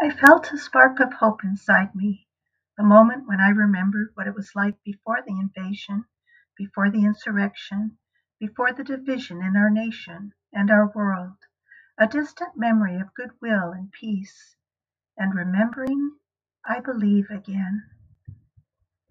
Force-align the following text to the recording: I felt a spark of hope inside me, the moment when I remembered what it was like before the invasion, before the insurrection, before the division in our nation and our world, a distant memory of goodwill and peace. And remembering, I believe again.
I 0.00 0.10
felt 0.10 0.52
a 0.52 0.58
spark 0.58 1.00
of 1.00 1.12
hope 1.14 1.44
inside 1.44 1.94
me, 1.94 2.28
the 2.76 2.84
moment 2.84 3.26
when 3.26 3.40
I 3.40 3.48
remembered 3.50 4.10
what 4.14 4.28
it 4.28 4.34
was 4.34 4.54
like 4.54 4.82
before 4.84 5.22
the 5.22 5.38
invasion, 5.40 6.04
before 6.56 6.90
the 6.90 7.04
insurrection, 7.04 7.98
before 8.38 8.72
the 8.72 8.84
division 8.84 9.42
in 9.42 9.56
our 9.56 9.70
nation 9.70 10.34
and 10.52 10.70
our 10.70 10.88
world, 10.92 11.38
a 11.98 12.06
distant 12.06 12.56
memory 12.56 13.00
of 13.00 13.14
goodwill 13.14 13.72
and 13.72 13.90
peace. 13.92 14.56
And 15.16 15.34
remembering, 15.34 16.16
I 16.64 16.80
believe 16.80 17.30
again. 17.30 17.82